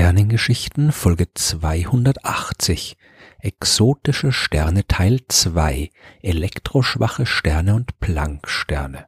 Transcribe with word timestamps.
Sternengeschichten 0.00 0.92
Folge 0.92 1.26
280 1.34 2.96
Exotische 3.38 4.32
Sterne 4.32 4.86
Teil 4.86 5.20
2 5.28 5.90
Elektroschwache 6.22 7.26
Sterne 7.26 7.74
und 7.74 8.00
Plancksterne. 8.00 9.04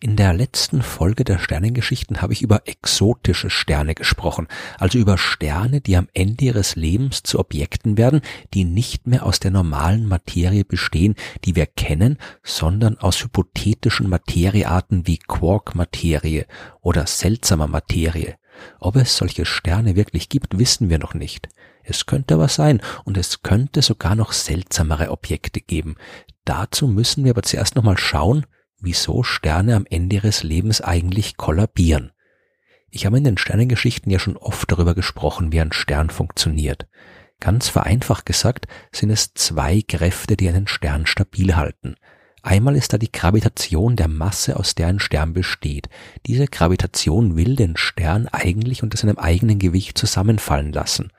In 0.00 0.16
der 0.16 0.32
letzten 0.32 0.82
Folge 0.82 1.22
der 1.22 1.38
Sternengeschichten 1.38 2.20
habe 2.20 2.32
ich 2.32 2.42
über 2.42 2.62
exotische 2.66 3.48
Sterne 3.48 3.94
gesprochen, 3.94 4.48
also 4.80 4.98
über 4.98 5.18
Sterne, 5.18 5.80
die 5.80 5.96
am 5.96 6.08
Ende 6.14 6.46
ihres 6.46 6.74
Lebens 6.74 7.22
zu 7.22 7.38
Objekten 7.38 7.96
werden, 7.96 8.20
die 8.54 8.64
nicht 8.64 9.06
mehr 9.06 9.24
aus 9.24 9.38
der 9.38 9.52
normalen 9.52 10.08
Materie 10.08 10.64
bestehen, 10.64 11.14
die 11.44 11.54
wir 11.54 11.66
kennen, 11.66 12.18
sondern 12.42 12.98
aus 12.98 13.22
hypothetischen 13.22 14.08
Materiearten 14.08 15.06
wie 15.06 15.18
Quark-Materie 15.18 16.46
oder 16.80 17.06
seltsamer 17.06 17.68
Materie. 17.68 18.34
Ob 18.80 18.96
es 18.96 19.16
solche 19.16 19.44
Sterne 19.44 19.96
wirklich 19.96 20.28
gibt, 20.28 20.58
wissen 20.58 20.90
wir 20.90 20.98
noch 20.98 21.14
nicht. 21.14 21.48
Es 21.82 22.06
könnte 22.06 22.34
aber 22.34 22.48
sein 22.48 22.80
und 23.04 23.16
es 23.16 23.42
könnte 23.42 23.82
sogar 23.82 24.14
noch 24.14 24.32
seltsamere 24.32 25.10
Objekte 25.10 25.60
geben. 25.60 25.96
Dazu 26.44 26.86
müssen 26.86 27.24
wir 27.24 27.30
aber 27.30 27.42
zuerst 27.42 27.76
nochmal 27.76 27.98
schauen, 27.98 28.46
wieso 28.80 29.22
Sterne 29.22 29.74
am 29.74 29.86
Ende 29.88 30.16
ihres 30.16 30.42
Lebens 30.42 30.80
eigentlich 30.80 31.36
kollabieren. 31.36 32.12
Ich 32.90 33.06
habe 33.06 33.18
in 33.18 33.24
den 33.24 33.38
Sternengeschichten 33.38 34.10
ja 34.10 34.18
schon 34.18 34.36
oft 34.36 34.70
darüber 34.70 34.94
gesprochen, 34.94 35.52
wie 35.52 35.60
ein 35.60 35.72
Stern 35.72 36.10
funktioniert. 36.10 36.88
Ganz 37.40 37.68
vereinfacht 37.68 38.26
gesagt 38.26 38.66
sind 38.92 39.10
es 39.10 39.34
zwei 39.34 39.82
Kräfte, 39.86 40.36
die 40.36 40.48
einen 40.48 40.66
Stern 40.66 41.06
stabil 41.06 41.54
halten. 41.54 41.96
Einmal 42.42 42.76
ist 42.76 42.92
da 42.92 42.98
die 42.98 43.10
Gravitation 43.10 43.96
der 43.96 44.08
Masse, 44.08 44.56
aus 44.56 44.74
der 44.74 44.88
ein 44.88 45.00
Stern 45.00 45.32
besteht. 45.32 45.88
Diese 46.26 46.46
Gravitation 46.46 47.36
will 47.36 47.56
den 47.56 47.76
Stern 47.76 48.28
eigentlich 48.28 48.82
unter 48.82 48.96
seinem 48.96 49.18
eigenen 49.18 49.58
Gewicht 49.58 49.98
zusammenfallen 49.98 50.72
lassen. 50.72 51.10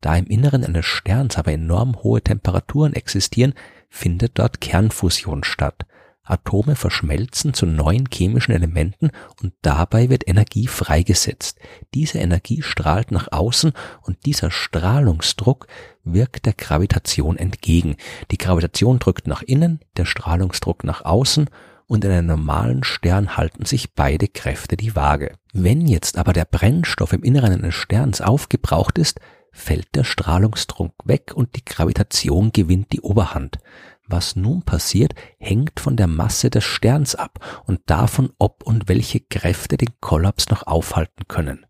Da 0.00 0.16
im 0.16 0.26
Inneren 0.26 0.64
eines 0.64 0.84
Sterns 0.84 1.38
aber 1.38 1.52
enorm 1.52 2.02
hohe 2.02 2.20
Temperaturen 2.22 2.92
existieren, 2.92 3.54
findet 3.88 4.38
dort 4.38 4.60
Kernfusion 4.60 5.44
statt. 5.44 5.86
Atome 6.24 6.74
verschmelzen 6.74 7.52
zu 7.52 7.66
neuen 7.66 8.08
chemischen 8.12 8.54
Elementen 8.54 9.10
und 9.42 9.52
dabei 9.62 10.08
wird 10.08 10.26
Energie 10.26 10.66
freigesetzt. 10.66 11.58
Diese 11.92 12.18
Energie 12.18 12.62
strahlt 12.62 13.10
nach 13.10 13.30
außen 13.30 13.72
und 14.02 14.24
dieser 14.24 14.50
Strahlungsdruck 14.50 15.66
wirkt 16.02 16.46
der 16.46 16.54
Gravitation 16.54 17.36
entgegen. 17.36 17.96
Die 18.30 18.38
Gravitation 18.38 18.98
drückt 18.98 19.26
nach 19.26 19.42
innen, 19.42 19.80
der 19.96 20.06
Strahlungsdruck 20.06 20.84
nach 20.84 21.04
außen 21.04 21.50
und 21.86 22.04
in 22.04 22.10
einem 22.10 22.26
normalen 22.26 22.84
Stern 22.84 23.36
halten 23.36 23.66
sich 23.66 23.92
beide 23.94 24.28
Kräfte 24.28 24.76
die 24.76 24.96
Waage. 24.96 25.36
Wenn 25.52 25.86
jetzt 25.86 26.18
aber 26.18 26.32
der 26.32 26.46
Brennstoff 26.46 27.12
im 27.12 27.22
Inneren 27.22 27.52
eines 27.52 27.74
Sterns 27.74 28.20
aufgebraucht 28.20 28.98
ist, 28.98 29.20
fällt 29.52 29.94
der 29.94 30.04
Strahlungsdruck 30.04 30.94
weg 31.04 31.32
und 31.34 31.56
die 31.56 31.64
Gravitation 31.64 32.50
gewinnt 32.52 32.92
die 32.92 33.00
Oberhand. 33.00 33.58
Was 34.06 34.36
nun 34.36 34.62
passiert, 34.62 35.14
hängt 35.38 35.80
von 35.80 35.96
der 35.96 36.06
Masse 36.06 36.50
des 36.50 36.64
Sterns 36.64 37.14
ab 37.14 37.62
und 37.66 37.80
davon, 37.86 38.30
ob 38.38 38.62
und 38.64 38.88
welche 38.88 39.20
Kräfte 39.20 39.76
den 39.76 39.90
Kollaps 40.00 40.50
noch 40.50 40.66
aufhalten 40.66 41.26
können. 41.26 41.66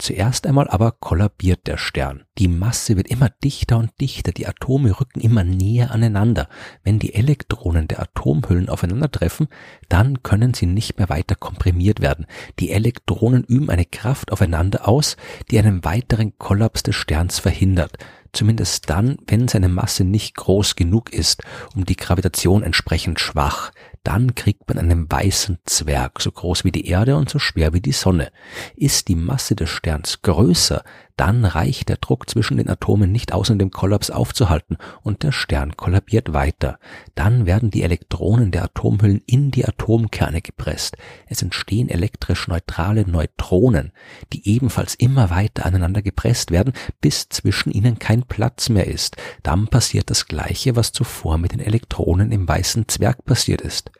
Zuerst 0.00 0.46
einmal 0.46 0.68
aber 0.68 0.92
kollabiert 0.92 1.66
der 1.66 1.76
Stern. 1.76 2.22
Die 2.38 2.46
Masse 2.46 2.96
wird 2.96 3.08
immer 3.08 3.30
dichter 3.30 3.78
und 3.78 3.90
dichter, 4.00 4.30
die 4.30 4.46
Atome 4.46 5.00
rücken 5.00 5.18
immer 5.20 5.42
näher 5.42 5.90
aneinander. 5.90 6.48
Wenn 6.84 7.00
die 7.00 7.14
Elektronen 7.14 7.88
der 7.88 8.00
Atomhüllen 8.00 8.68
aufeinandertreffen, 8.68 9.48
dann 9.88 10.22
können 10.22 10.54
sie 10.54 10.66
nicht 10.66 10.98
mehr 10.98 11.08
weiter 11.08 11.34
komprimiert 11.34 12.00
werden. 12.00 12.26
Die 12.60 12.70
Elektronen 12.70 13.42
üben 13.42 13.70
eine 13.70 13.86
Kraft 13.86 14.30
aufeinander 14.30 14.86
aus, 14.86 15.16
die 15.50 15.58
einen 15.58 15.84
weiteren 15.84 16.38
Kollaps 16.38 16.84
des 16.84 16.94
Sterns 16.94 17.40
verhindert 17.40 17.98
zumindest 18.32 18.90
dann, 18.90 19.16
wenn 19.26 19.48
seine 19.48 19.68
Masse 19.68 20.04
nicht 20.04 20.36
groß 20.36 20.76
genug 20.76 21.12
ist, 21.12 21.42
um 21.74 21.84
die 21.84 21.96
Gravitation 21.96 22.62
entsprechend 22.62 23.20
schwach, 23.20 23.70
dann 24.04 24.34
kriegt 24.34 24.68
man 24.68 24.78
einen 24.78 25.10
weißen 25.10 25.58
Zwerg, 25.64 26.20
so 26.20 26.30
groß 26.30 26.64
wie 26.64 26.72
die 26.72 26.86
Erde 26.86 27.16
und 27.16 27.28
so 27.28 27.38
schwer 27.38 27.74
wie 27.74 27.80
die 27.80 27.92
Sonne. 27.92 28.30
Ist 28.76 29.08
die 29.08 29.16
Masse 29.16 29.54
des 29.54 29.68
Sterns 29.68 30.22
größer, 30.22 30.82
dann 31.18 31.44
reicht 31.44 31.88
der 31.88 31.96
Druck 31.96 32.30
zwischen 32.30 32.56
den 32.58 32.70
Atomen 32.70 33.10
nicht 33.10 33.32
aus, 33.32 33.50
um 33.50 33.58
den 33.58 33.72
Kollaps 33.72 34.10
aufzuhalten, 34.10 34.78
und 35.02 35.24
der 35.24 35.32
Stern 35.32 35.76
kollabiert 35.76 36.32
weiter. 36.32 36.78
Dann 37.16 37.44
werden 37.44 37.70
die 37.70 37.82
Elektronen 37.82 38.52
der 38.52 38.64
Atomhüllen 38.64 39.22
in 39.26 39.50
die 39.50 39.66
Atomkerne 39.66 40.40
gepresst. 40.40 40.96
Es 41.26 41.42
entstehen 41.42 41.88
elektrisch 41.88 42.46
neutrale 42.46 43.02
Neutronen, 43.02 43.92
die 44.32 44.48
ebenfalls 44.48 44.94
immer 44.94 45.28
weiter 45.28 45.66
aneinander 45.66 46.02
gepresst 46.02 46.52
werden, 46.52 46.72
bis 47.00 47.28
zwischen 47.28 47.72
ihnen 47.72 47.98
kein 47.98 48.22
Platz 48.22 48.68
mehr 48.68 48.86
ist. 48.86 49.16
Dann 49.42 49.66
passiert 49.66 50.10
das 50.10 50.26
Gleiche, 50.26 50.76
was 50.76 50.92
zuvor 50.92 51.36
mit 51.38 51.52
den 51.52 51.60
Elektronen 51.60 52.30
im 52.30 52.46
weißen 52.46 52.86
Zwerg 52.86 53.24
passiert 53.24 53.60
ist. 53.60 53.90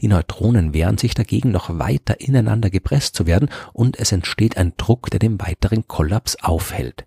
Die 0.00 0.08
Neutronen 0.08 0.74
wehren 0.74 0.98
sich 0.98 1.14
dagegen 1.14 1.50
noch 1.50 1.78
weiter 1.78 2.20
ineinander 2.20 2.70
gepresst 2.70 3.14
zu 3.14 3.26
werden 3.26 3.50
und 3.72 3.98
es 3.98 4.12
entsteht 4.12 4.56
ein 4.56 4.74
Druck, 4.76 5.10
der 5.10 5.20
den 5.20 5.40
weiteren 5.40 5.86
Kollaps 5.86 6.36
aufhält. 6.36 7.06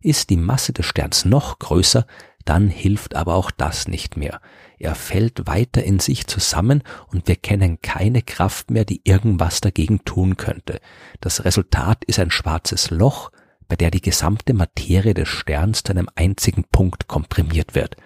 Ist 0.00 0.30
die 0.30 0.36
Masse 0.36 0.72
des 0.72 0.86
Sterns 0.86 1.24
noch 1.24 1.58
größer, 1.58 2.06
dann 2.44 2.68
hilft 2.68 3.14
aber 3.14 3.34
auch 3.34 3.50
das 3.50 3.88
nicht 3.88 4.16
mehr. 4.16 4.40
Er 4.78 4.94
fällt 4.94 5.46
weiter 5.46 5.82
in 5.82 5.98
sich 5.98 6.26
zusammen 6.26 6.82
und 7.10 7.26
wir 7.26 7.36
kennen 7.36 7.80
keine 7.80 8.20
Kraft 8.20 8.70
mehr, 8.70 8.84
die 8.84 9.00
irgendwas 9.04 9.60
dagegen 9.62 10.04
tun 10.04 10.36
könnte. 10.36 10.80
Das 11.20 11.44
Resultat 11.44 12.04
ist 12.04 12.18
ein 12.18 12.30
schwarzes 12.30 12.90
Loch, 12.90 13.30
bei 13.66 13.76
der 13.76 13.90
die 13.90 14.02
gesamte 14.02 14.52
Materie 14.52 15.14
des 15.14 15.28
Sterns 15.28 15.84
zu 15.84 15.92
einem 15.92 16.08
einzigen 16.14 16.64
Punkt 16.64 17.08
komprimiert 17.08 17.74
wird. 17.74 17.96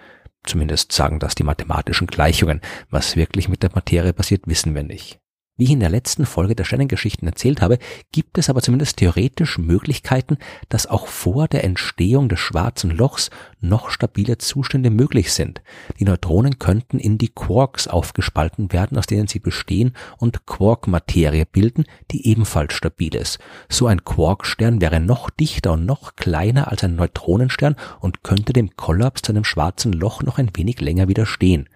Zumindest 0.43 0.91
sagen 0.91 1.19
das 1.19 1.35
die 1.35 1.43
mathematischen 1.43 2.07
Gleichungen. 2.07 2.61
Was 2.89 3.15
wirklich 3.15 3.49
mit 3.49 3.63
der 3.63 3.71
Materie 3.73 4.13
passiert, 4.13 4.47
wissen 4.47 4.73
wir 4.75 4.83
nicht. 4.83 5.19
Wie 5.59 5.65
ich 5.65 5.71
in 5.71 5.81
der 5.81 5.89
letzten 5.89 6.25
Folge 6.25 6.55
der 6.55 6.63
Sternengeschichten 6.63 7.27
erzählt 7.27 7.61
habe, 7.61 7.79
gibt 8.13 8.37
es 8.37 8.49
aber 8.49 8.61
zumindest 8.61 8.95
theoretisch 8.95 9.57
Möglichkeiten, 9.57 10.37
dass 10.69 10.87
auch 10.87 11.07
vor 11.07 11.49
der 11.49 11.65
Entstehung 11.65 12.29
des 12.29 12.39
schwarzen 12.39 12.91
Lochs 12.91 13.29
noch 13.59 13.89
stabile 13.89 14.37
Zustände 14.37 14.89
möglich 14.89 15.33
sind. 15.33 15.61
Die 15.99 16.05
Neutronen 16.05 16.59
könnten 16.59 16.97
in 16.97 17.17
die 17.17 17.27
Quarks 17.27 17.89
aufgespalten 17.89 18.71
werden, 18.71 18.97
aus 18.97 19.05
denen 19.05 19.27
sie 19.27 19.39
bestehen 19.39 19.97
und 20.17 20.45
Quark-Materie 20.45 21.45
bilden, 21.45 21.83
die 22.11 22.25
ebenfalls 22.27 22.73
stabil 22.73 23.13
ist. 23.13 23.39
So 23.67 23.87
ein 23.87 24.05
Quarkstern 24.05 24.79
wäre 24.79 25.01
noch 25.01 25.29
dichter 25.29 25.73
und 25.73 25.85
noch 25.85 26.15
kleiner 26.15 26.69
als 26.69 26.85
ein 26.85 26.95
Neutronenstern 26.95 27.75
und 27.99 28.23
könnte 28.23 28.53
dem 28.53 28.77
Kollaps 28.77 29.23
zu 29.23 29.33
einem 29.33 29.43
schwarzen 29.43 29.91
Loch 29.91 30.23
noch 30.23 30.37
ein 30.37 30.51
wenig 30.55 30.79
länger 30.79 31.09
widerstehen. 31.09 31.67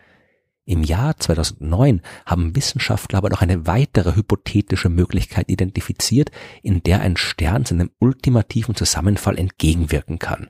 Im 0.65 0.83
Jahr 0.83 1.17
2009 1.17 2.01
haben 2.25 2.55
Wissenschaftler 2.55 3.17
aber 3.17 3.29
noch 3.29 3.41
eine 3.41 3.67
weitere 3.67 4.15
hypothetische 4.15 4.87
Möglichkeit 4.87 5.49
identifiziert, 5.49 6.31
in 6.61 6.81
der 6.83 7.01
ein 7.01 7.17
Stern 7.17 7.65
seinem 7.65 7.91
ultimativen 7.99 8.73
Zusammenfall 8.73 9.37
entgegenwirken 9.37 10.19
kann. 10.19 10.49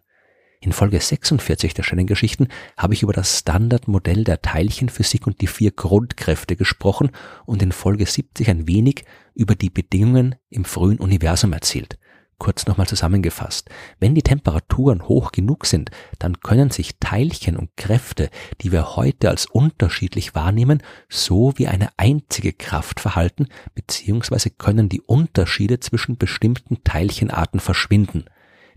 In 0.61 0.71
Folge 0.71 0.99
46 0.99 1.73
der 1.73 1.83
Sternengeschichten 1.83 2.47
habe 2.77 2.93
ich 2.93 3.01
über 3.01 3.11
das 3.11 3.39
Standardmodell 3.39 4.23
der 4.23 4.41
Teilchenphysik 4.41 5.27
und 5.27 5.41
die 5.41 5.47
vier 5.47 5.71
Grundkräfte 5.71 6.55
gesprochen 6.55 7.09
und 7.45 7.61
in 7.61 7.71
Folge 7.71 8.05
70 8.05 8.49
ein 8.49 8.67
wenig 8.67 9.03
über 9.33 9.55
die 9.55 9.71
Bedingungen 9.71 10.35
im 10.49 10.63
frühen 10.63 10.99
Universum 10.99 11.51
erzählt. 11.53 11.97
Kurz 12.39 12.65
nochmal 12.65 12.87
zusammengefasst. 12.87 13.69
Wenn 13.99 14.15
die 14.15 14.21
Temperaturen 14.21 15.07
hoch 15.07 15.31
genug 15.31 15.65
sind, 15.65 15.91
dann 16.19 16.39
können 16.41 16.71
sich 16.71 16.97
Teilchen 16.99 17.55
und 17.55 17.75
Kräfte, 17.77 18.29
die 18.61 18.71
wir 18.71 18.95
heute 18.95 19.29
als 19.29 19.45
unterschiedlich 19.45 20.35
wahrnehmen, 20.35 20.81
so 21.09 21.53
wie 21.57 21.67
eine 21.67 21.89
einzige 21.97 22.51
Kraft 22.53 22.99
verhalten, 22.99 23.47
beziehungsweise 23.75 24.49
können 24.49 24.89
die 24.89 25.01
Unterschiede 25.01 25.79
zwischen 25.79 26.17
bestimmten 26.17 26.83
Teilchenarten 26.83 27.59
verschwinden. 27.59 28.25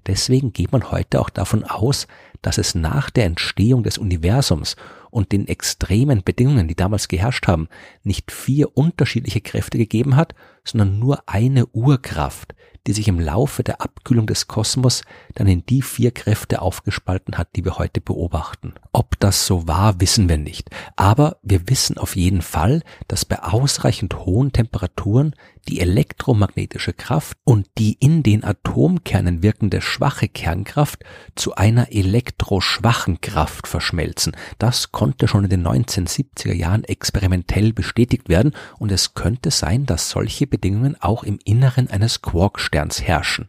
Deswegen 0.07 0.53
geht 0.53 0.71
man 0.71 0.91
heute 0.93 1.21
auch 1.21 1.31
davon 1.31 1.65
aus, 1.65 2.07
dass 2.43 2.59
es 2.59 2.75
nach 2.77 3.11
der 3.11 3.25
Entstehung 3.25 3.83
des 3.83 3.99
Universums 3.99 4.77
und 5.17 5.33
den 5.33 5.49
extremen 5.49 6.23
Bedingungen, 6.23 6.69
die 6.69 6.75
damals 6.75 7.09
geherrscht 7.09 7.47
haben, 7.47 7.69
nicht 8.05 8.31
vier 8.31 8.77
unterschiedliche 8.77 9.41
Kräfte 9.41 9.79
gegeben 9.79 10.15
hat, 10.15 10.35
sondern 10.63 10.99
nur 10.99 11.23
eine 11.27 11.65
Urkraft, 11.69 12.55
die 12.87 12.93
sich 12.93 13.09
im 13.09 13.19
Laufe 13.19 13.63
der 13.63 13.81
Abkühlung 13.81 14.27
des 14.27 14.47
Kosmos 14.47 15.03
dann 15.35 15.47
in 15.47 15.65
die 15.67 15.83
vier 15.83 16.13
Kräfte 16.13 16.63
aufgespalten 16.63 17.37
hat, 17.37 17.49
die 17.57 17.65
wir 17.65 17.79
heute 17.79 18.01
beobachten. 18.01 18.75
Ob 18.93 19.19
das 19.19 19.47
so 19.47 19.67
war, 19.67 20.01
wissen 20.01 20.29
wir 20.29 20.39
nicht. 20.39 20.71
Aber 20.95 21.39
wir 21.43 21.69
wissen 21.69 21.99
auf 21.99 22.15
jeden 22.15 22.43
Fall, 22.43 22.83
dass 23.09 23.25
bei 23.25 23.43
ausreichend 23.43 24.19
hohen 24.25 24.53
Temperaturen 24.53 25.35
die 25.69 25.81
elektromagnetische 25.81 26.93
Kraft 26.93 27.39
und 27.43 27.69
die 27.77 27.95
in 27.95 28.23
den 28.23 28.45
Atomkernen 28.45 29.43
wirkende 29.43 29.81
schwache 29.81 30.29
Kernkraft 30.29 31.05
zu 31.35 31.57
einer 31.57 31.91
elektroschwachen 31.91 33.21
Kraft 33.21 33.67
verschmelzen. 33.67 34.37
Das 34.59 34.93
schon 35.25 35.45
in 35.45 35.51
den 35.51 35.67
1970er 35.67 36.53
Jahren 36.53 36.85
experimentell 36.85 37.73
bestätigt 37.73 38.29
werden 38.29 38.53
und 38.79 38.93
es 38.93 39.15
könnte 39.15 39.51
sein, 39.51 39.87
dass 39.87 40.11
solche 40.11 40.47
Bedingungen 40.47 40.97
auch 41.01 41.25
im 41.25 41.39
Inneren 41.45 41.89
eines 41.89 42.23
Quarksterns 42.23 43.03
herrschen. 43.03 43.47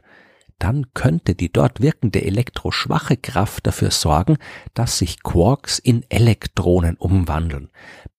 Dann 0.59 0.87
könnte 0.93 1.35
die 1.35 1.51
dort 1.51 1.81
wirkende 1.81 2.23
elektroschwache 2.23 3.17
Kraft 3.17 3.67
dafür 3.67 3.91
sorgen, 3.91 4.37
dass 4.73 4.97
sich 4.97 5.21
Quarks 5.21 5.79
in 5.79 6.03
Elektronen 6.09 6.95
umwandeln. 6.97 7.69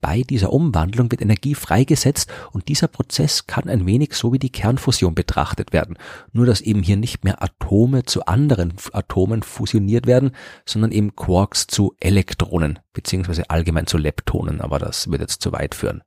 Bei 0.01 0.23
dieser 0.23 0.53
Umwandlung 0.53 1.11
wird 1.11 1.23
Energie 1.23 1.57
freigesetzt 1.57 2.31
und 2.53 2.69
dieser 2.69 2.87
Prozess 2.87 3.49
kann 3.49 3.69
ein 3.69 3.87
wenig 3.87 4.15
so 4.15 4.33
wie 4.33 4.39
die 4.39 4.53
Kernfusion 4.53 5.15
betrachtet 5.15 5.73
werden, 5.73 5.99
nur 6.33 6.47
dass 6.47 6.61
eben 6.61 6.83
hier 6.83 6.97
nicht 6.97 7.25
mehr 7.25 7.43
Atome 7.43 8.05
zu 8.05 8.25
anderen 8.27 8.75
Atomen 8.93 9.43
fusioniert 9.43 10.07
werden, 10.07 10.31
sondern 10.65 10.93
eben 10.93 11.17
Quarks 11.17 11.67
zu 11.67 11.95
Elektronen, 11.99 12.79
beziehungsweise 12.93 13.51
allgemein 13.51 13.89
zu 13.89 13.99
Leptonen, 13.99 14.61
aber 14.61 14.79
das 14.79 15.11
wird 15.11 15.21
jetzt 15.21 15.43
zu 15.43 15.51
weit 15.51 15.75
führen. 15.75 16.03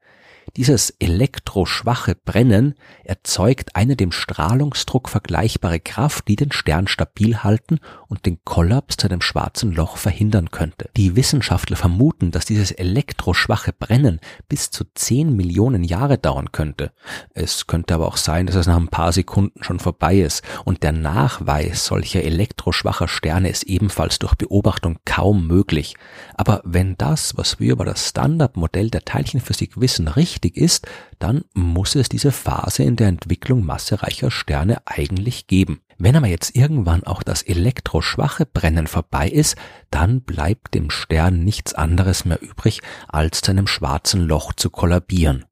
Dieses 0.57 0.89
elektroschwache 0.99 2.15
Brennen 2.15 2.75
erzeugt 3.05 3.75
eine 3.75 3.95
dem 3.95 4.11
Strahlungsdruck 4.11 5.07
vergleichbare 5.07 5.79
Kraft, 5.79 6.27
die 6.27 6.35
den 6.35 6.51
Stern 6.51 6.87
stabil 6.87 7.37
halten 7.37 7.79
und 8.07 8.25
den 8.25 8.39
Kollaps 8.43 8.97
zu 8.97 9.07
einem 9.07 9.21
schwarzen 9.21 9.71
Loch 9.71 9.95
verhindern 9.95 10.51
könnte. 10.51 10.89
Die 10.97 11.15
Wissenschaftler 11.15 11.77
vermuten, 11.77 12.31
dass 12.31 12.43
dieses 12.43 12.71
elektroschwache 12.71 13.71
Brennen 13.71 14.19
bis 14.49 14.71
zu 14.71 14.83
10 14.93 15.33
Millionen 15.35 15.85
Jahre 15.85 16.17
dauern 16.17 16.51
könnte. 16.51 16.91
Es 17.33 17.67
könnte 17.67 17.95
aber 17.95 18.07
auch 18.07 18.17
sein, 18.17 18.45
dass 18.45 18.55
es 18.55 18.67
nach 18.67 18.75
ein 18.75 18.89
paar 18.89 19.13
Sekunden 19.13 19.63
schon 19.63 19.79
vorbei 19.79 20.19
ist 20.19 20.43
und 20.65 20.83
der 20.83 20.91
Nachweis 20.91 21.85
solcher 21.85 22.23
elektroschwacher 22.23 23.07
Sterne 23.07 23.49
ist 23.49 23.63
ebenfalls 23.63 24.19
durch 24.19 24.35
Beobachtung 24.35 24.99
kaum 25.05 25.47
möglich. 25.47 25.95
Aber 26.33 26.61
wenn 26.65 26.97
das, 26.97 27.37
was 27.37 27.59
wir 27.61 27.71
über 27.71 27.85
das 27.85 28.09
Standardmodell 28.09 28.89
der 28.89 29.05
Teilchenphysik 29.05 29.79
wissen, 29.79 30.09
richtig 30.09 30.40
wichtig 30.41 30.57
ist, 30.57 30.87
dann 31.19 31.43
muss 31.53 31.95
es 31.95 32.09
diese 32.09 32.31
Phase 32.31 32.83
in 32.83 32.95
der 32.95 33.07
Entwicklung 33.07 33.63
massereicher 33.63 34.31
Sterne 34.31 34.81
eigentlich 34.85 35.47
geben. 35.47 35.81
Wenn 35.99 36.15
aber 36.15 36.27
jetzt 36.27 36.55
irgendwann 36.55 37.03
auch 37.03 37.21
das 37.21 37.43
elektroschwache 37.43 38.47
Brennen 38.47 38.87
vorbei 38.87 39.29
ist, 39.29 39.55
dann 39.91 40.21
bleibt 40.21 40.73
dem 40.73 40.89
Stern 40.89 41.43
nichts 41.43 41.75
anderes 41.75 42.25
mehr 42.25 42.41
übrig, 42.41 42.81
als 43.07 43.41
zu 43.41 43.51
einem 43.51 43.67
schwarzen 43.67 44.21
Loch 44.21 44.53
zu 44.53 44.71
kollabieren. 44.71 45.45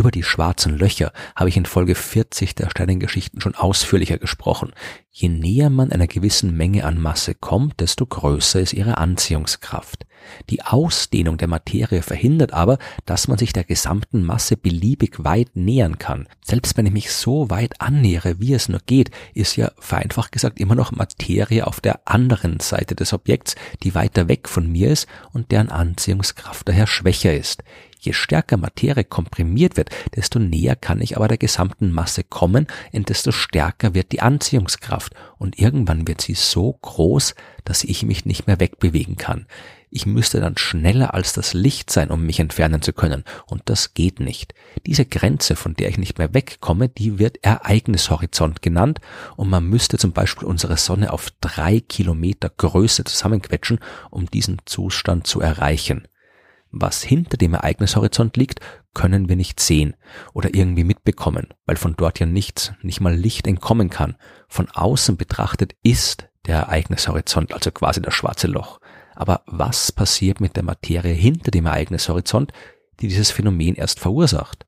Über 0.00 0.10
die 0.10 0.22
schwarzen 0.22 0.78
Löcher 0.78 1.12
habe 1.36 1.50
ich 1.50 1.58
in 1.58 1.66
Folge 1.66 1.94
40 1.94 2.54
der 2.54 2.70
Sternengeschichten 2.70 3.42
schon 3.42 3.54
ausführlicher 3.54 4.16
gesprochen. 4.16 4.72
Je 5.10 5.28
näher 5.28 5.68
man 5.68 5.92
einer 5.92 6.06
gewissen 6.06 6.56
Menge 6.56 6.86
an 6.86 6.98
Masse 6.98 7.34
kommt, 7.34 7.80
desto 7.80 8.06
größer 8.06 8.60
ist 8.60 8.72
ihre 8.72 8.96
Anziehungskraft. 8.96 10.06
Die 10.48 10.62
Ausdehnung 10.62 11.36
der 11.36 11.48
Materie 11.48 12.00
verhindert 12.00 12.54
aber, 12.54 12.78
dass 13.04 13.28
man 13.28 13.36
sich 13.36 13.52
der 13.52 13.64
gesamten 13.64 14.22
Masse 14.22 14.56
beliebig 14.56 15.22
weit 15.22 15.54
nähern 15.54 15.98
kann. 15.98 16.28
Selbst 16.40 16.78
wenn 16.78 16.86
ich 16.86 16.92
mich 16.92 17.12
so 17.12 17.50
weit 17.50 17.78
annähere, 17.82 18.40
wie 18.40 18.54
es 18.54 18.70
nur 18.70 18.80
geht, 18.86 19.10
ist 19.34 19.56
ja 19.56 19.70
vereinfacht 19.78 20.32
gesagt 20.32 20.60
immer 20.60 20.76
noch 20.76 20.92
Materie 20.92 21.66
auf 21.66 21.80
der 21.80 22.08
anderen 22.08 22.58
Seite 22.60 22.94
des 22.94 23.12
Objekts, 23.12 23.54
die 23.82 23.94
weiter 23.94 24.28
weg 24.28 24.48
von 24.48 24.66
mir 24.66 24.90
ist 24.90 25.06
und 25.32 25.50
deren 25.52 25.68
Anziehungskraft 25.68 26.66
daher 26.66 26.86
schwächer 26.86 27.34
ist. 27.36 27.62
Je 28.02 28.14
stärker 28.14 28.56
Materie 28.56 29.04
komprimiert 29.04 29.76
wird, 29.76 29.90
desto 30.16 30.38
näher 30.38 30.74
kann 30.74 31.02
ich 31.02 31.18
aber 31.18 31.28
der 31.28 31.36
gesamten 31.36 31.92
Masse 31.92 32.24
kommen, 32.24 32.66
und 32.92 33.10
desto 33.10 33.30
stärker 33.30 33.92
wird 33.92 34.10
die 34.12 34.22
Anziehungskraft, 34.22 35.12
und 35.36 35.58
irgendwann 35.58 36.08
wird 36.08 36.22
sie 36.22 36.32
so 36.32 36.72
groß, 36.72 37.34
dass 37.64 37.84
ich 37.84 38.02
mich 38.02 38.24
nicht 38.24 38.46
mehr 38.46 38.58
wegbewegen 38.58 39.16
kann. 39.16 39.46
Ich 39.90 40.06
müsste 40.06 40.40
dann 40.40 40.56
schneller 40.56 41.12
als 41.12 41.34
das 41.34 41.52
Licht 41.52 41.90
sein, 41.90 42.10
um 42.10 42.24
mich 42.24 42.40
entfernen 42.40 42.80
zu 42.80 42.94
können, 42.94 43.22
und 43.46 43.62
das 43.66 43.92
geht 43.92 44.18
nicht. 44.18 44.54
Diese 44.86 45.04
Grenze, 45.04 45.54
von 45.54 45.74
der 45.74 45.90
ich 45.90 45.98
nicht 45.98 46.16
mehr 46.16 46.32
wegkomme, 46.32 46.88
die 46.88 47.18
wird 47.18 47.44
Ereignishorizont 47.44 48.62
genannt, 48.62 49.00
und 49.36 49.50
man 49.50 49.66
müsste 49.66 49.98
zum 49.98 50.12
Beispiel 50.12 50.48
unsere 50.48 50.78
Sonne 50.78 51.12
auf 51.12 51.30
drei 51.42 51.80
Kilometer 51.80 52.48
Größe 52.48 53.04
zusammenquetschen, 53.04 53.80
um 54.10 54.24
diesen 54.24 54.62
Zustand 54.64 55.26
zu 55.26 55.42
erreichen. 55.42 56.08
Was 56.72 57.02
hinter 57.02 57.36
dem 57.36 57.54
Ereignishorizont 57.54 58.36
liegt, 58.36 58.60
können 58.94 59.28
wir 59.28 59.36
nicht 59.36 59.58
sehen 59.60 59.96
oder 60.32 60.54
irgendwie 60.54 60.84
mitbekommen, 60.84 61.48
weil 61.66 61.76
von 61.76 61.94
dort 61.96 62.20
ja 62.20 62.26
nichts, 62.26 62.72
nicht 62.82 63.00
mal 63.00 63.14
Licht 63.14 63.46
entkommen 63.46 63.90
kann. 63.90 64.16
Von 64.48 64.68
außen 64.70 65.16
betrachtet 65.16 65.74
ist 65.82 66.28
der 66.46 66.58
Ereignishorizont 66.58 67.52
also 67.52 67.70
quasi 67.70 68.00
das 68.00 68.14
schwarze 68.14 68.46
Loch. 68.46 68.80
Aber 69.14 69.42
was 69.46 69.92
passiert 69.92 70.40
mit 70.40 70.56
der 70.56 70.62
Materie 70.62 71.12
hinter 71.12 71.50
dem 71.50 71.66
Ereignishorizont, 71.66 72.52
die 73.00 73.08
dieses 73.08 73.30
Phänomen 73.30 73.74
erst 73.74 74.00
verursacht? 74.00 74.66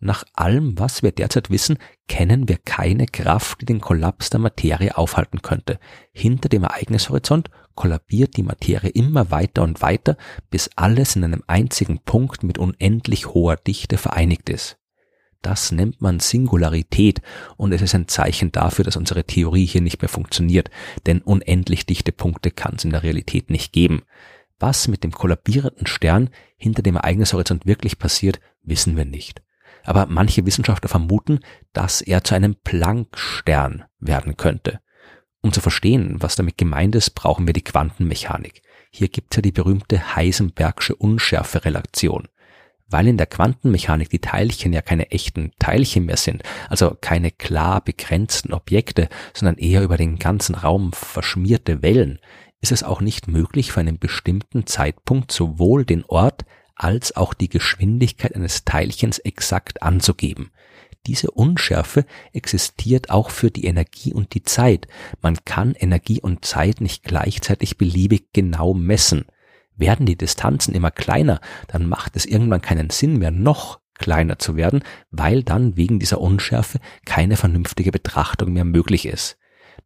Nach 0.00 0.24
allem, 0.34 0.78
was 0.78 1.02
wir 1.02 1.12
derzeit 1.12 1.50
wissen, 1.50 1.78
kennen 2.08 2.48
wir 2.48 2.58
keine 2.58 3.06
Kraft, 3.06 3.60
die 3.60 3.66
den 3.66 3.80
Kollaps 3.80 4.28
der 4.30 4.40
Materie 4.40 4.96
aufhalten 4.98 5.40
könnte. 5.40 5.78
Hinter 6.12 6.48
dem 6.48 6.64
Ereignishorizont 6.64 7.48
kollabiert 7.74 8.36
die 8.36 8.42
Materie 8.42 8.90
immer 8.90 9.30
weiter 9.30 9.62
und 9.62 9.82
weiter, 9.82 10.16
bis 10.50 10.70
alles 10.76 11.16
in 11.16 11.24
einem 11.24 11.42
einzigen 11.46 12.00
Punkt 12.00 12.42
mit 12.42 12.58
unendlich 12.58 13.28
hoher 13.28 13.56
Dichte 13.56 13.98
vereinigt 13.98 14.48
ist. 14.48 14.78
Das 15.42 15.72
nennt 15.72 16.00
man 16.00 16.20
Singularität 16.20 17.20
und 17.56 17.72
es 17.72 17.82
ist 17.82 17.94
ein 17.94 18.08
Zeichen 18.08 18.50
dafür, 18.50 18.84
dass 18.84 18.96
unsere 18.96 19.24
Theorie 19.24 19.66
hier 19.66 19.82
nicht 19.82 20.00
mehr 20.00 20.08
funktioniert, 20.08 20.70
denn 21.06 21.20
unendlich 21.20 21.84
dichte 21.84 22.12
Punkte 22.12 22.50
kann 22.50 22.76
es 22.76 22.84
in 22.84 22.90
der 22.90 23.02
Realität 23.02 23.50
nicht 23.50 23.72
geben. 23.72 24.02
Was 24.58 24.88
mit 24.88 25.04
dem 25.04 25.12
kollabierenden 25.12 25.86
Stern 25.86 26.30
hinter 26.56 26.82
dem 26.82 26.96
Ereignishorizont 26.96 27.66
wirklich 27.66 27.98
passiert, 27.98 28.40
wissen 28.62 28.96
wir 28.96 29.04
nicht 29.04 29.42
aber 29.84 30.06
manche 30.06 30.44
Wissenschaftler 30.46 30.88
vermuten, 30.88 31.40
dass 31.72 32.00
er 32.00 32.24
zu 32.24 32.34
einem 32.34 32.56
Planck-Stern 32.56 33.84
werden 34.00 34.36
könnte. 34.36 34.80
Um 35.44 35.52
zu 35.52 35.60
verstehen, 35.60 36.16
was 36.20 36.36
damit 36.36 36.56
gemeint 36.56 36.94
ist, 36.94 37.10
brauchen 37.10 37.46
wir 37.46 37.52
die 37.52 37.62
Quantenmechanik. 37.62 38.62
Hier 38.90 39.08
gibt's 39.08 39.36
ja 39.36 39.42
die 39.42 39.52
berühmte 39.52 40.16
Heisenbergsche 40.16 40.96
Unschärferelation. 40.96 42.28
Weil 42.86 43.08
in 43.08 43.18
der 43.18 43.26
Quantenmechanik 43.26 44.08
die 44.08 44.20
Teilchen 44.20 44.72
ja 44.72 44.80
keine 44.80 45.10
echten 45.10 45.52
Teilchen 45.58 46.06
mehr 46.06 46.16
sind, 46.16 46.42
also 46.70 46.96
keine 46.98 47.30
klar 47.30 47.84
begrenzten 47.84 48.54
Objekte, 48.54 49.10
sondern 49.34 49.58
eher 49.58 49.82
über 49.82 49.98
den 49.98 50.18
ganzen 50.18 50.54
Raum 50.54 50.94
verschmierte 50.94 51.82
Wellen, 51.82 52.20
ist 52.62 52.72
es 52.72 52.82
auch 52.82 53.02
nicht 53.02 53.28
möglich, 53.28 53.70
für 53.70 53.80
einen 53.80 53.98
bestimmten 53.98 54.66
Zeitpunkt 54.66 55.30
sowohl 55.30 55.84
den 55.84 56.06
Ort 56.06 56.46
als 56.74 57.14
auch 57.14 57.34
die 57.34 57.50
Geschwindigkeit 57.50 58.34
eines 58.34 58.64
Teilchens 58.64 59.18
exakt 59.18 59.82
anzugeben. 59.82 60.52
Diese 61.06 61.30
Unschärfe 61.30 62.06
existiert 62.32 63.10
auch 63.10 63.30
für 63.30 63.50
die 63.50 63.66
Energie 63.66 64.14
und 64.14 64.34
die 64.34 64.42
Zeit. 64.42 64.88
Man 65.20 65.36
kann 65.44 65.74
Energie 65.74 66.20
und 66.20 66.44
Zeit 66.44 66.80
nicht 66.80 67.04
gleichzeitig 67.04 67.76
beliebig 67.76 68.32
genau 68.32 68.72
messen. 68.72 69.26
Werden 69.76 70.06
die 70.06 70.16
Distanzen 70.16 70.74
immer 70.74 70.90
kleiner, 70.90 71.40
dann 71.68 71.88
macht 71.88 72.16
es 72.16 72.24
irgendwann 72.24 72.62
keinen 72.62 72.90
Sinn 72.90 73.18
mehr, 73.18 73.30
noch 73.30 73.80
kleiner 73.94 74.38
zu 74.38 74.56
werden, 74.56 74.82
weil 75.10 75.42
dann 75.42 75.76
wegen 75.76 75.98
dieser 75.98 76.20
Unschärfe 76.20 76.78
keine 77.04 77.36
vernünftige 77.36 77.92
Betrachtung 77.92 78.52
mehr 78.52 78.64
möglich 78.64 79.06
ist. 79.06 79.36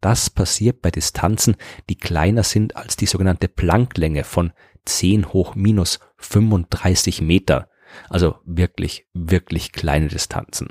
Das 0.01 0.31
passiert 0.31 0.83
bei 0.83 0.91
Distanzen, 0.91 1.57
die 1.89 1.97
kleiner 1.97 2.45
sind 2.45 2.77
als 2.77 2.97
die 2.97 3.07
sogenannte 3.07 3.49
Plancklänge 3.49 4.25
von 4.25 4.53
10 4.85 5.33
hoch 5.33 5.55
minus 5.55 5.99
35 6.19 7.21
Meter. 7.23 7.69
Also 8.09 8.37
wirklich, 8.45 9.07
wirklich 9.13 9.73
kleine 9.73 10.09
Distanzen. 10.09 10.69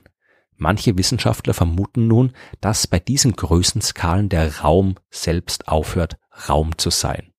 Manche 0.57 0.97
Wissenschaftler 0.97 1.53
vermuten 1.53 2.07
nun, 2.07 2.33
dass 2.61 2.87
bei 2.87 2.99
diesen 2.99 3.33
Größenskalen 3.33 4.29
der 4.29 4.59
Raum 4.59 4.95
selbst 5.11 5.67
aufhört, 5.67 6.17
Raum 6.49 6.77
zu 6.77 6.89
sein. 6.89 7.31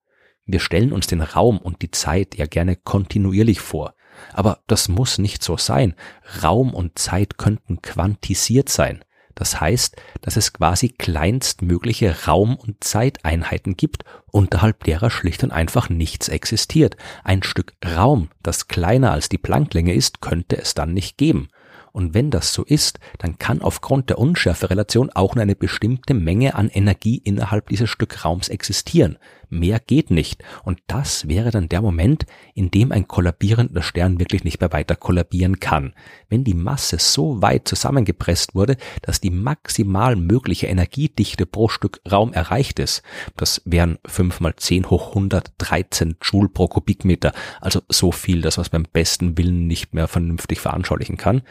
Wir 0.46 0.60
stellen 0.60 0.92
uns 0.92 1.06
den 1.08 1.20
Raum 1.20 1.58
und 1.58 1.82
die 1.82 1.90
Zeit 1.90 2.36
ja 2.36 2.46
gerne 2.46 2.76
kontinuierlich 2.76 3.60
vor. 3.60 3.94
Aber 4.32 4.60
das 4.66 4.88
muss 4.88 5.18
nicht 5.18 5.42
so 5.42 5.56
sein. 5.56 5.94
Raum 6.42 6.74
und 6.74 6.98
Zeit 6.98 7.38
könnten 7.38 7.82
quantisiert 7.82 8.68
sein. 8.68 9.04
Das 9.34 9.60
heißt, 9.60 9.94
dass 10.20 10.36
es 10.36 10.52
quasi 10.52 10.88
kleinstmögliche 10.88 12.26
Raum- 12.26 12.56
und 12.56 12.82
Zeiteinheiten 12.82 13.76
gibt, 13.76 14.04
unterhalb 14.32 14.82
derer 14.82 15.10
schlicht 15.10 15.44
und 15.44 15.52
einfach 15.52 15.88
nichts 15.88 16.28
existiert. 16.28 16.96
Ein 17.22 17.44
Stück 17.44 17.74
Raum, 17.84 18.30
das 18.42 18.66
kleiner 18.66 19.12
als 19.12 19.28
die 19.28 19.38
Plancklänge 19.38 19.94
ist, 19.94 20.20
könnte 20.20 20.58
es 20.58 20.74
dann 20.74 20.92
nicht 20.92 21.18
geben. 21.18 21.50
Und 21.98 22.14
wenn 22.14 22.30
das 22.30 22.52
so 22.52 22.62
ist, 22.62 23.00
dann 23.18 23.38
kann 23.38 23.60
aufgrund 23.60 24.08
der 24.08 24.20
Unschärferelation 24.20 25.10
auch 25.10 25.34
nur 25.34 25.42
eine 25.42 25.56
bestimmte 25.56 26.14
Menge 26.14 26.54
an 26.54 26.68
Energie 26.68 27.16
innerhalb 27.16 27.70
dieses 27.70 27.90
Stück 27.90 28.24
Raums 28.24 28.48
existieren. 28.48 29.18
Mehr 29.50 29.80
geht 29.80 30.12
nicht. 30.12 30.44
Und 30.62 30.78
das 30.86 31.26
wäre 31.26 31.50
dann 31.50 31.68
der 31.68 31.82
Moment, 31.82 32.24
in 32.54 32.70
dem 32.70 32.92
ein 32.92 33.08
kollabierender 33.08 33.82
Stern 33.82 34.20
wirklich 34.20 34.44
nicht 34.44 34.60
mehr 34.60 34.70
weiter 34.72 34.94
kollabieren 34.94 35.58
kann. 35.58 35.92
Wenn 36.28 36.44
die 36.44 36.54
Masse 36.54 36.98
so 37.00 37.42
weit 37.42 37.66
zusammengepresst 37.66 38.54
wurde, 38.54 38.76
dass 39.02 39.20
die 39.20 39.30
maximal 39.30 40.14
mögliche 40.14 40.68
Energiedichte 40.68 41.46
pro 41.46 41.66
Stück 41.66 42.00
Raum 42.08 42.32
erreicht 42.32 42.78
ist, 42.78 43.02
das 43.36 43.60
wären 43.64 43.98
5 44.06 44.38
mal 44.38 44.54
10 44.54 44.88
hoch 44.88 45.08
113 45.08 46.14
Joule 46.22 46.48
pro 46.48 46.68
Kubikmeter, 46.68 47.32
also 47.60 47.80
so 47.88 48.12
viel, 48.12 48.40
dass 48.40 48.56
man 48.56 48.62
es 48.62 48.70
beim 48.70 48.86
besten 48.92 49.36
Willen 49.36 49.66
nicht 49.66 49.94
mehr 49.94 50.06
vernünftig 50.06 50.60
veranschaulichen 50.60 51.16
kann, 51.16 51.42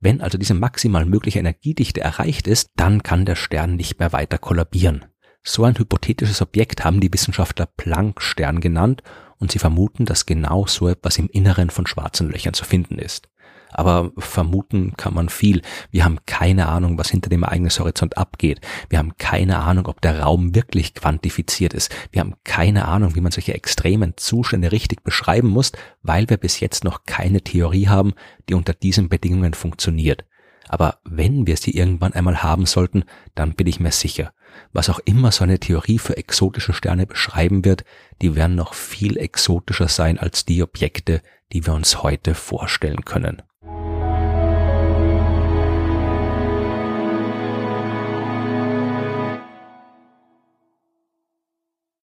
Wenn 0.00 0.20
also 0.20 0.38
diese 0.38 0.54
maximal 0.54 1.06
mögliche 1.06 1.38
Energiedichte 1.38 2.00
erreicht 2.00 2.46
ist, 2.46 2.70
dann 2.76 3.02
kann 3.02 3.24
der 3.24 3.36
Stern 3.36 3.76
nicht 3.76 3.98
mehr 3.98 4.12
weiter 4.12 4.38
kollabieren. 4.38 5.04
So 5.42 5.64
ein 5.64 5.78
hypothetisches 5.78 6.42
Objekt 6.42 6.84
haben 6.84 7.00
die 7.00 7.12
Wissenschaftler 7.12 7.66
Planck-Stern 7.66 8.60
genannt 8.60 9.02
und 9.38 9.52
sie 9.52 9.58
vermuten, 9.58 10.04
dass 10.04 10.26
genau 10.26 10.66
so 10.66 10.88
etwas 10.88 11.18
im 11.18 11.28
Inneren 11.28 11.70
von 11.70 11.86
schwarzen 11.86 12.30
Löchern 12.30 12.54
zu 12.54 12.64
finden 12.64 12.98
ist. 12.98 13.28
Aber 13.78 14.10
vermuten 14.16 14.94
kann 14.96 15.12
man 15.12 15.28
viel. 15.28 15.60
Wir 15.90 16.06
haben 16.06 16.20
keine 16.24 16.66
Ahnung, 16.66 16.96
was 16.96 17.10
hinter 17.10 17.28
dem 17.28 17.42
Ereignishorizont 17.42 18.16
abgeht. 18.16 18.62
Wir 18.88 18.98
haben 18.98 19.18
keine 19.18 19.58
Ahnung, 19.58 19.84
ob 19.86 20.00
der 20.00 20.20
Raum 20.20 20.54
wirklich 20.54 20.94
quantifiziert 20.94 21.74
ist. 21.74 21.94
Wir 22.10 22.20
haben 22.20 22.36
keine 22.42 22.88
Ahnung, 22.88 23.14
wie 23.16 23.20
man 23.20 23.32
solche 23.32 23.52
extremen 23.52 24.14
Zustände 24.16 24.72
richtig 24.72 25.04
beschreiben 25.04 25.48
muss, 25.48 25.72
weil 26.02 26.30
wir 26.30 26.38
bis 26.38 26.58
jetzt 26.58 26.84
noch 26.84 27.04
keine 27.04 27.42
Theorie 27.42 27.86
haben, 27.86 28.14
die 28.48 28.54
unter 28.54 28.72
diesen 28.72 29.10
Bedingungen 29.10 29.52
funktioniert. 29.52 30.24
Aber 30.68 30.98
wenn 31.04 31.46
wir 31.46 31.58
sie 31.58 31.72
irgendwann 31.72 32.14
einmal 32.14 32.42
haben 32.42 32.64
sollten, 32.64 33.04
dann 33.34 33.52
bin 33.52 33.66
ich 33.66 33.78
mir 33.78 33.92
sicher, 33.92 34.32
was 34.72 34.88
auch 34.88 35.00
immer 35.00 35.32
so 35.32 35.44
eine 35.44 35.60
Theorie 35.60 35.98
für 35.98 36.16
exotische 36.16 36.72
Sterne 36.72 37.06
beschreiben 37.06 37.66
wird, 37.66 37.84
die 38.22 38.36
werden 38.36 38.56
noch 38.56 38.72
viel 38.72 39.18
exotischer 39.18 39.88
sein 39.88 40.18
als 40.18 40.46
die 40.46 40.62
Objekte, 40.62 41.20
die 41.52 41.66
wir 41.66 41.74
uns 41.74 42.02
heute 42.02 42.34
vorstellen 42.34 43.04
können. 43.04 43.42